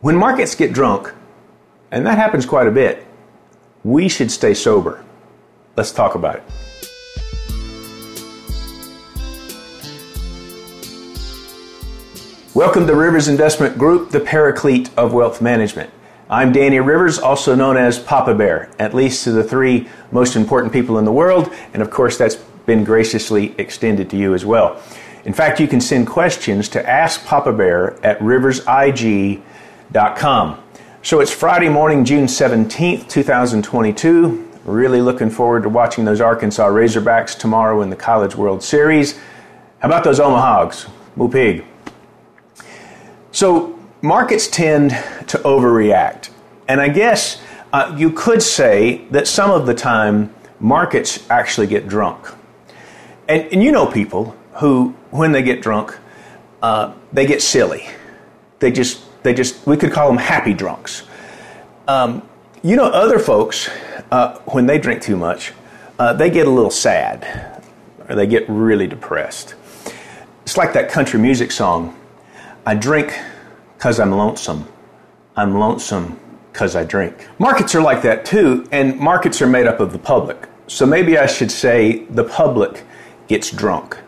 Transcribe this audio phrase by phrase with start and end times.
[0.00, 1.12] When markets get drunk,
[1.90, 3.04] and that happens quite a bit,
[3.82, 5.04] we should stay sober.
[5.74, 6.42] Let's talk about it.
[12.54, 15.90] Welcome to Rivers Investment Group, the paraclete of wealth management.
[16.30, 20.72] I'm Danny Rivers, also known as Papa Bear, at least to the three most important
[20.72, 22.36] people in the world, and of course, that's
[22.66, 24.80] been graciously extended to you as well.
[25.24, 29.42] In fact, you can send questions to Ask Papa Bear at riversig.com.
[31.00, 34.50] So it's Friday morning, June 17th, 2022.
[34.66, 39.16] Really looking forward to watching those Arkansas Razorbacks tomorrow in the College World Series.
[39.78, 40.90] How about those Omahogs?
[41.16, 41.64] Moo pig.
[43.32, 46.28] So markets tend to overreact.
[46.68, 47.40] And I guess
[47.72, 52.26] uh, you could say that some of the time markets actually get drunk.
[53.26, 55.98] And, and you know people who, when they get drunk,
[56.60, 57.88] uh, they get silly.
[58.58, 61.02] They just, they just, we could call them happy drunks.
[61.86, 62.26] Um,
[62.62, 63.68] you know, other folks,
[64.10, 65.52] uh, when they drink too much,
[65.98, 67.62] uh, they get a little sad
[68.08, 69.54] or they get really depressed.
[70.44, 71.94] It's like that country music song
[72.64, 73.18] I drink
[73.76, 74.66] because I'm lonesome.
[75.36, 76.18] I'm lonesome
[76.50, 77.28] because I drink.
[77.38, 80.48] Markets are like that too, and markets are made up of the public.
[80.68, 82.82] So maybe I should say the public
[83.26, 83.98] gets drunk,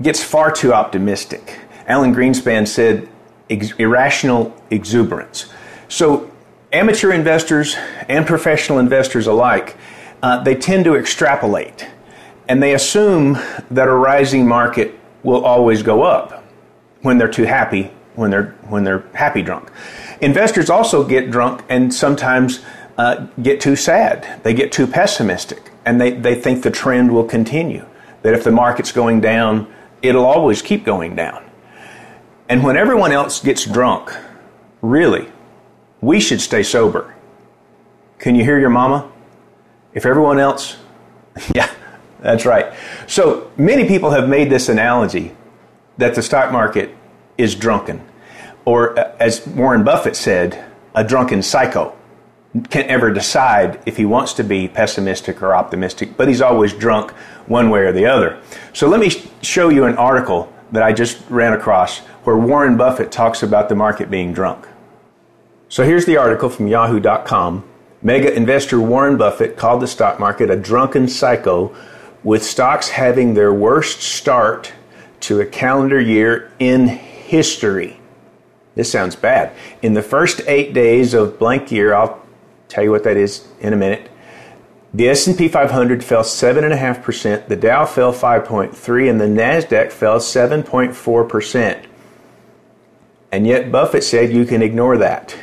[0.00, 1.58] gets far too optimistic.
[1.86, 3.10] Alan Greenspan said
[3.50, 5.46] ex- irrational exuberance.
[5.88, 6.30] So
[6.72, 7.76] amateur investors
[8.08, 9.76] and professional investors alike,
[10.22, 11.88] uh, they tend to extrapolate
[12.48, 13.38] and they assume
[13.70, 16.44] that a rising market will always go up
[17.02, 19.70] when they're too happy when they're when they're happy drunk.
[20.20, 22.60] Investors also get drunk and sometimes
[22.98, 24.40] uh, get too sad.
[24.42, 27.86] They get too pessimistic, and they, they think the trend will continue.
[28.22, 31.47] That if the market's going down, it'll always keep going down.
[32.48, 34.10] And when everyone else gets drunk,
[34.80, 35.30] really,
[36.00, 37.14] we should stay sober.
[38.18, 39.10] Can you hear your mama?
[39.92, 40.76] If everyone else,
[41.54, 41.70] yeah,
[42.20, 42.72] that's right.
[43.06, 45.36] So many people have made this analogy
[45.98, 46.94] that the stock market
[47.36, 48.00] is drunken.
[48.64, 50.64] Or, uh, as Warren Buffett said,
[50.94, 51.94] a drunken psycho
[52.70, 57.10] can't ever decide if he wants to be pessimistic or optimistic, but he's always drunk
[57.46, 58.40] one way or the other.
[58.72, 59.10] So let me
[59.42, 63.74] show you an article that I just ran across where Warren Buffett talks about the
[63.74, 64.66] market being drunk.
[65.68, 67.64] So here's the article from yahoo.com.
[68.00, 71.74] Mega investor Warren Buffett called the stock market a drunken psycho
[72.22, 74.72] with stocks having their worst start
[75.20, 77.98] to a calendar year in history.
[78.74, 79.52] This sounds bad.
[79.82, 82.22] In the first eight days of blank year, I'll
[82.68, 84.08] tell you what that is in a minute.
[84.98, 91.84] The S&P 500 fell 7.5%, the Dow fell 5.3 and the Nasdaq fell 7.4%.
[93.30, 95.38] And yet Buffett said you can ignore that.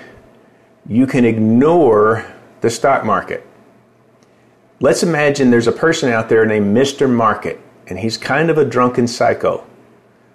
[0.85, 2.25] You can ignore
[2.59, 3.47] the stock market.
[4.81, 7.09] Let's imagine there's a person out there named Mr.
[7.09, 9.65] Market and he's kind of a drunken psycho.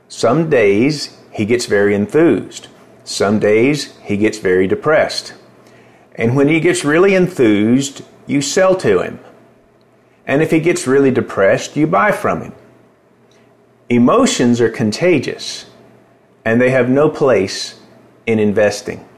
[0.08, 2.68] Some days he gets very enthused.
[3.04, 5.34] Some days he gets very depressed.
[6.20, 9.18] And when he gets really enthused, you sell to him.
[10.26, 12.52] And if he gets really depressed, you buy from him.
[13.88, 15.64] Emotions are contagious,
[16.44, 17.80] and they have no place
[18.26, 19.08] in investing.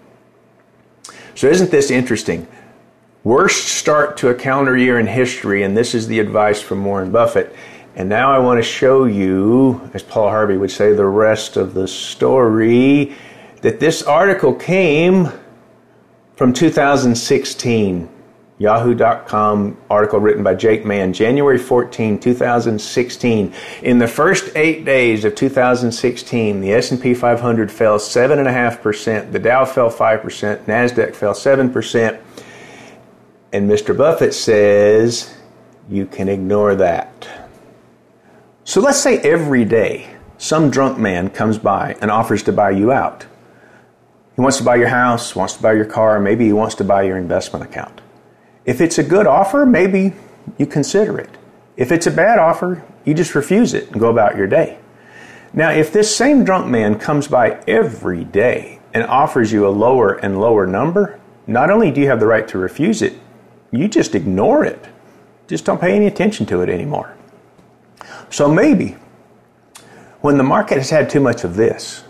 [1.35, 2.47] So, isn't this interesting?
[3.25, 7.11] Worst start to a calendar year in history, and this is the advice from Warren
[7.11, 7.55] Buffett,
[7.97, 11.75] and now I want to show you, as Paul Harvey would say, the rest of
[11.75, 13.17] the story
[13.61, 15.31] that this article came
[16.43, 18.09] from 2016.
[18.59, 23.55] Yahoo.com article written by Jake Mann, January 14, 2016.
[23.83, 29.89] In the first eight days of 2016, the S&P 500 fell 7.5%, the Dow fell
[29.89, 32.21] 5%, NASDAQ fell 7%,
[33.53, 33.97] and Mr.
[33.97, 35.37] Buffett says
[35.89, 37.29] you can ignore that.
[38.65, 42.91] So let's say every day some drunk man comes by and offers to buy you
[42.91, 43.27] out.
[44.35, 46.85] He wants to buy your house, wants to buy your car, maybe he wants to
[46.85, 48.01] buy your investment account.
[48.65, 50.15] If it's a good offer, maybe
[50.59, 51.31] you consider it.
[51.77, 54.79] If it's a bad offer, you just refuse it and go about your day.
[55.53, 60.15] Now, if this same drunk man comes by every day and offers you a lower
[60.15, 63.19] and lower number, not only do you have the right to refuse it,
[63.71, 64.87] you just ignore it.
[65.49, 67.15] Just don't pay any attention to it anymore.
[68.31, 68.97] So maybe
[70.21, 72.05] when the market has had too much of this,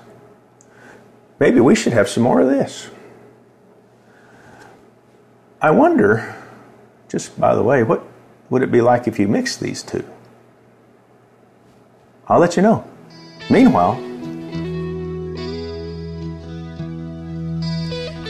[1.43, 2.89] maybe we should have some more of this.
[5.61, 6.37] I wonder,
[7.09, 8.05] just by the way, what
[8.49, 10.05] would it be like if you mix these two?
[12.29, 12.89] I'll let you know.
[13.51, 14.01] Meanwhile,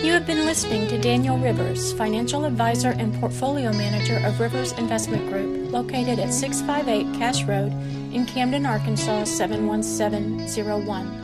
[0.02, 5.28] you have been listening to Daniel Rivers, financial advisor and portfolio manager of Rivers Investment
[5.28, 7.72] Group, located at 658 Cash Road
[8.14, 11.21] in Camden, Arkansas 71701.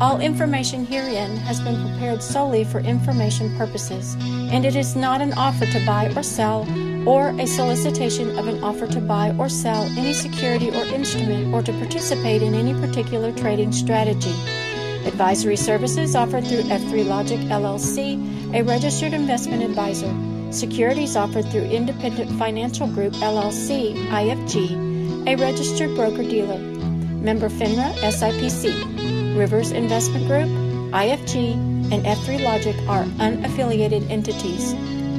[0.00, 4.16] All information herein has been prepared solely for information purposes,
[4.50, 6.64] and it is not an offer to buy or sell
[7.06, 11.62] or a solicitation of an offer to buy or sell any security or instrument or
[11.62, 14.34] to participate in any particular trading strategy.
[15.06, 20.14] Advisory services offered through F3 Logic LLC, a registered investment advisor.
[20.52, 26.58] Securities offered through Independent Financial Group LLC, IFG, a registered broker dealer.
[26.58, 29.36] Member FINRA SIPC.
[29.36, 30.48] Rivers Investment Group,
[30.92, 31.54] IFG,
[31.92, 34.74] and F3 Logic are unaffiliated entities.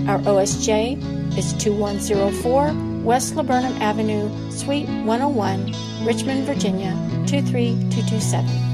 [0.07, 5.74] Our OSJ is 2104 West Laburnum Avenue, Suite 101,
[6.06, 6.91] Richmond, Virginia
[7.25, 8.73] 23227.